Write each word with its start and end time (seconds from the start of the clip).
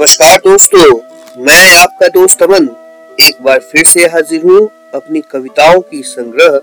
नमस्कार 0.00 0.36
दोस्तों, 0.36 1.00
मैं 1.44 1.76
आपका 1.76 2.08
दोस्त 2.08 2.42
अमन। 2.42 2.68
एक 3.20 3.42
बार 3.42 3.58
फिर 3.58 3.84
से 3.84 4.00
हाजिर 4.00 4.42
हूँ 4.42 4.70
अपनी 4.94 5.20
कविताओं 5.20 5.80
की 5.80 6.02
संग्रह, 6.02 6.60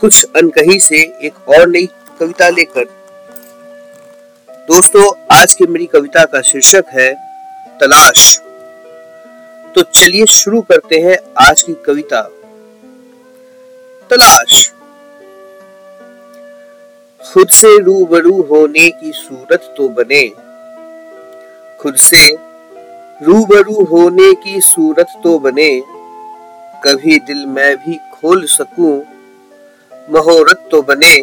कुछ 0.00 0.26
अनकही 0.36 0.80
से 0.80 0.96
एक 0.96 1.48
और 1.48 1.68
नई 1.68 1.88
कविता 2.20 2.48
लेकर। 2.48 2.84
दोस्तों, 4.50 5.36
आज 5.40 5.54
की 5.54 5.66
मेरी 5.66 5.86
कविता 5.86 6.24
का 6.24 6.40
शीर्षक 6.40 6.84
है, 6.88 7.14
तलाश। 7.80 8.40
तो 9.74 9.82
चलिए 9.82 10.26
शुरू 10.26 10.60
करते 10.60 10.96
हैं 10.96 11.16
आज 11.38 11.62
की 11.62 11.74
कविता। 11.74 12.22
तलाश। 14.10 14.72
खुद 17.32 17.48
से 17.48 17.78
रूबरू 17.78 18.42
होने 18.42 18.90
की 18.90 19.12
सूरत 19.12 19.74
तो 19.76 19.88
बने। 19.88 20.32
खुद 21.80 21.96
से 21.96 22.53
रूबरू 23.22 23.84
होने 23.84 24.32
की 24.34 24.60
सूरत 24.60 25.12
तो 25.24 25.38
बने। 25.38 25.82
कभी 26.84 27.18
दिल 27.18 27.44
मैं 27.46 27.76
भी 27.76 27.94
खोल 28.12 28.44
सकूँ, 28.44 28.96
महोरत 30.10 30.68
तो 30.70 30.82
बने। 30.82 31.16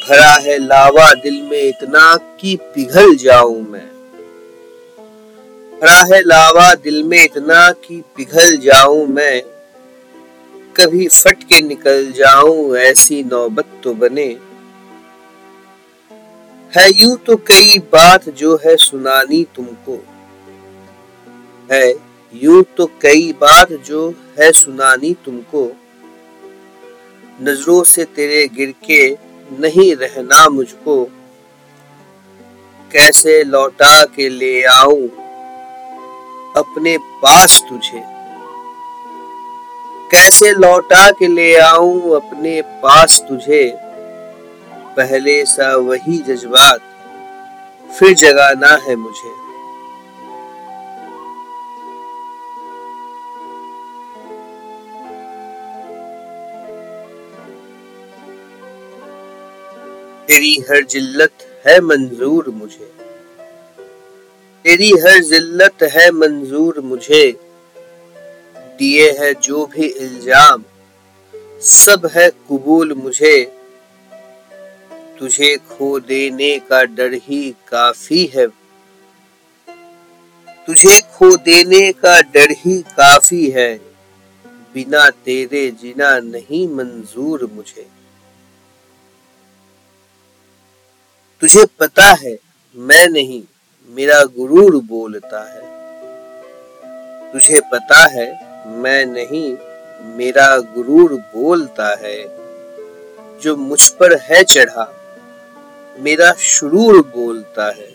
भरा 0.00 0.32
है 0.36 0.58
लावा 0.58 1.12
दिल 1.14 1.40
में 1.42 1.62
इतना 1.62 2.16
कि 2.40 2.56
पिघल 2.74 3.14
जाऊँ 3.14 3.60
मैं। 3.62 3.86
भरा 5.80 6.02
है 6.04 6.20
लावा 6.22 6.74
दिल 6.74 7.02
में 7.02 7.22
इतना 7.24 7.70
कि 7.70 8.02
पिघल 8.16 8.56
जाऊँ 8.56 9.06
मैं। 9.06 9.42
कभी 10.76 11.08
फट 11.08 11.42
के 11.42 11.60
निकल 11.60 12.12
जाऊँ, 12.12 12.76
ऐसी 12.76 13.22
नौबत 13.24 13.80
तो 13.84 13.94
बने। 13.94 14.26
है 16.72 16.90
यूँ 16.92 17.16
तो 17.16 17.36
कई 17.36 17.78
बात 17.92 18.28
जो 18.28 18.56
है 18.56 18.76
सुनानी 18.76 19.46
तुमको। 19.56 19.98
है, 21.72 21.94
यूँ 22.32 22.62
तो 22.76 22.86
कई 23.02 23.32
बात 23.32 23.72
जो 23.86 24.08
है 24.38 24.50
सुनानी 24.52 25.12
तुमको। 25.24 25.64
नज़रों 27.42 27.82
से 27.84 28.04
तेरे 28.04 28.46
गिर 28.48 28.74
के 28.84 29.06
नहीं 29.60 29.94
रहना 29.96 30.48
मुझको। 30.48 31.04
कैसे 32.92 33.42
लौटा 33.44 34.04
के 34.04 34.28
ले 34.28 34.62
आऊँ 34.64 35.08
अपने 36.56 36.96
पास 37.22 37.60
तुझे? 37.68 38.02
कैसे 40.10 40.52
लौटा 40.52 41.10
के 41.10 41.26
ले 41.26 41.54
आऊँ 41.56 42.14
अपने 42.16 42.60
पास 42.82 43.20
तुझे? 43.28 43.64
पहले 44.96 45.44
सा 45.44 45.74
वही 45.76 46.18
जज्बात, 46.18 46.80
फिर 47.98 48.14
जगाना 48.14 48.76
है 48.82 48.96
मुझे। 48.96 49.45
तेरी 60.28 60.54
हर 60.70 60.84
जिल्लत 60.84 61.32
है 61.66 61.80
मंजूर 61.80 62.48
मुझे। 62.50 62.92
तेरी 64.64 64.90
हर 64.90 65.18
जिल्लत 65.22 65.82
है 65.82 66.10
मंजूर 66.10 66.80
मुझे। 66.80 67.36
दिए 68.78 69.10
है 69.10 69.34
जो 69.34 69.66
भी 69.66 69.86
इल्ज़ाम, 69.86 70.64
सब 71.62 72.10
है 72.14 72.30
कबूल 72.30 72.92
मुझे। 72.92 73.52
तुझे 75.18 75.56
खो 75.56 76.00
देने 76.00 76.58
का 76.58 76.82
डर 76.84 77.14
ही 77.14 77.50
काफ़ी 77.50 78.24
है। 78.34 78.46
तुझे 80.66 81.00
खो 81.00 81.36
देने 81.36 81.92
का 81.92 82.20
डर 82.20 82.50
ही 82.50 82.82
काफ़ी 82.82 83.50
है। 83.50 83.74
बिना 84.74 85.10
तेरे 85.10 85.70
जीना 85.70 86.18
नहीं 86.18 86.68
मंजूर 86.68 87.50
मुझे। 87.54 87.95
तुझे 91.40 91.64
पता 91.64 92.12
है, 92.12 92.38
मैं 92.76 93.08
नहीं, 93.08 93.42
मेरा 93.88 94.24
गुरूर 94.24 94.76
बोलता 94.76 95.52
है। 95.52 95.60
तुझे 97.32 97.60
पता 97.60 98.06
है, 98.06 98.32
मैं 98.66 99.06
नहीं, 99.06 99.56
मेरा 100.16 100.58
गुरूर 100.58 101.12
बोलता 101.14 101.88
है। 101.88 102.24
जो 103.40 103.56
मुझ 103.56 103.88
पर 103.88 104.18
है 104.18 104.44
चढ़ा, 104.44 104.92
मेरा 105.98 106.32
शुरूर 106.32 107.02
बोलता 107.02 107.66
है। 107.66 107.92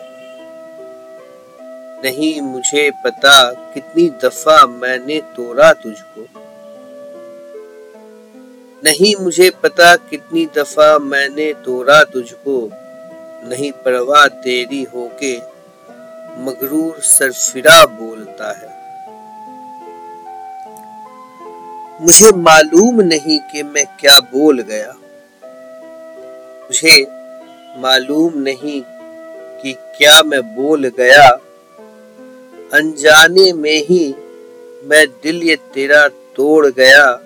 नहीं 2.03 2.41
मुझे 2.41 2.91
पता 3.05 3.51
कितनी 3.51 4.09
दफ़ा 4.09 4.65
मैंने 4.65 5.21
तोड़ा 5.21 5.73
तुझको। 5.73 6.27
नहीं 8.83 9.23
मुझे 9.23 9.49
पता 9.49 9.95
कितनी 9.95 10.45
दफ़ा 10.45 10.99
मैंने 10.99 11.53
तोड़ा 11.53 12.03
तुझको। 12.03 12.80
नहीं 13.43 13.71
परवाह 13.71 14.27
तेरी 14.27 14.83
होके 14.83 15.37
मगरूर 16.41 16.99
सरफिरा 16.99 17.85
बोलता 17.85 18.51
है। 18.51 18.81
मुझे 22.01 22.31
मालूम 22.31 23.01
नहीं 23.01 23.39
कि 23.39 23.63
मैं 23.63 23.85
क्या 23.99 24.19
बोल 24.19 24.61
गया। 24.61 24.93
मुझे 26.63 27.01
मालूम 27.77 28.37
नहीं 28.37 28.81
कि 29.61 29.73
क्या 29.73 30.23
मैं 30.23 30.41
बोल 30.55 30.87
गया। 30.87 31.27
अनजाने 32.73 33.53
में 33.53 33.77
ही 33.77 34.15
मैं 34.83 35.05
दिल 35.23 35.43
ये 35.43 35.55
तेरा 35.55 36.07
तोड़ 36.07 36.67
गया। 36.67 37.19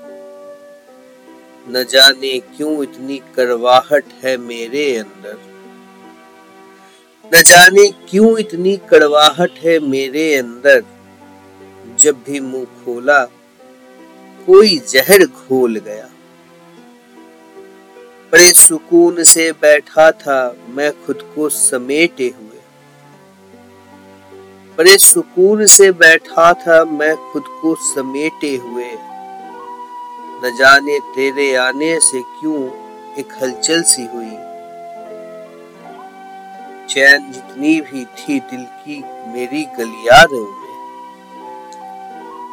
न 1.69 1.85
जाने 1.89 2.39
क्यों 2.39 2.83
इतनी 2.83 3.17
करवाहट 3.35 4.05
है 4.23 4.37
मेरे 4.37 4.97
अंदर। 4.97 5.54
न 7.33 7.41
जाने 7.41 7.87
क्यों 8.09 8.37
इतनी 8.37 8.77
कड़वाहट 8.77 9.51
है 9.51 9.79
मेरे 9.79 10.35
अंदर। 10.35 10.83
जब 11.99 12.15
भी 12.15 12.39
मुँह 12.39 12.65
खोला, 12.65 13.25
कोई 14.45 14.77
जहर 14.89 15.25
घोल 15.25 15.75
गया। 15.75 16.09
बड़े 18.31 18.53
सुकून 18.53 19.23
से 19.23 19.51
बैठा 19.51 20.11
था 20.11 20.55
मैं 20.69 21.05
खुद 21.05 21.33
को 21.35 21.49
समेटे 21.49 22.33
हुए। 22.37 22.61
बड़े 24.77 24.97
सुकून 24.97 25.65
से 25.65 25.91
बैठा 25.91 26.53
था 26.53 26.85
मैं 26.85 27.15
खुद 27.15 27.43
को 27.47 27.75
समेटे 27.75 28.55
हुए। 28.55 28.89
न 30.43 30.55
जाने 30.59 30.99
तेरे 30.99 31.55
आने 31.55 31.99
से 31.99 32.21
क्यों 32.21 32.63
एक 33.15 33.33
हलचल 33.41 33.81
सी 33.81 34.05
हुई। 34.05 34.44
चैन 36.95 37.31
जितनी 37.31 37.81
भी 37.81 38.05
थी 38.05 38.39
दिल 38.39 38.63
की, 38.63 39.03
मेरी 39.31 39.65
गलियारों 39.65 40.45
में। 40.47 40.75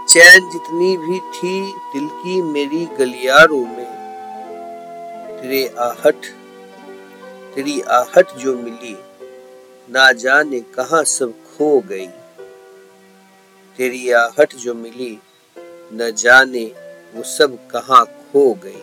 चैन 0.09 0.51
जितनी 0.51 0.97
भी 0.97 1.21
थी 1.21 1.73
दिल 1.73 2.09
की, 2.09 2.43
मेरी 2.43 2.87
गलियारों 2.87 3.67
में। 3.67 3.93
तेरे 5.41 5.75
आहट, 5.79 6.17
तेरी 7.55 7.81
आहट 7.81 8.33
जो 8.37 8.59
मिली, 8.59 8.97
ना 9.91 10.13
जाने 10.13 10.61
कहा 10.61 11.03
सब 11.03 11.33
खो 11.33 11.81
गई। 11.81 12.07
तेरी 13.77 14.11
आहट 14.11 14.55
जो 14.55 14.75
मिली, 14.75 15.19
न 15.93 16.13
जाने 16.19 16.65
वो 17.15 17.23
सब 17.23 17.57
कहा 17.57 18.05
खो 18.05 18.55
गई। 18.55 18.83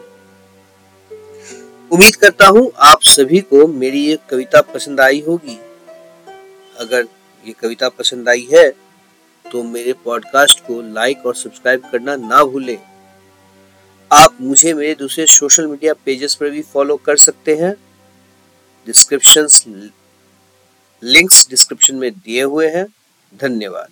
उम्मीद 1.92 2.16
करता 2.16 2.48
हूँ 2.48 2.72
आप 2.78 3.02
सभी 3.02 3.40
को 3.42 3.66
मेरी 3.68 4.00
ये 4.06 4.18
कविता 4.30 4.62
पसंद 4.64 5.00
आई 5.02 5.22
होगी। 5.28 5.58
अगर 6.80 7.08
ये 7.44 7.54
कविता 7.54 7.90
पसंद 7.90 8.30
आई 8.30 8.48
है 8.52 8.70
तो 9.46 9.64
मेरे 9.64 9.94
पॉडकास्ट 10.04 10.60
को 10.60 10.82
लाइक 10.94 11.26
और 11.26 11.36
सब्सक्राइब 11.36 11.90
करना 11.92 12.16
ना 12.16 12.44
भूलें। 12.44 12.78
आप 14.12 14.38
मुझे 14.42 14.74
मेरे 14.74 14.94
दूसरे 14.96 15.26
सोशल 15.26 15.68
मीडिया 15.68 15.94
पेजेस 16.06 16.36
पर 16.36 16.50
भी 16.50 16.62
फॉलो 16.64 16.98
कर 16.98 17.18
सकते 17.18 17.56
हैं। 17.56 17.74
डिस्क्रिप्शन 18.86 19.48
लिंक्स 21.04 21.48
डिस्क्रिप्शन 21.50 21.96
में 21.96 22.12
दिए 22.12 22.44
हुए 22.44 22.68
हैं। 22.68 22.86
धन्यवाद। 23.34 23.92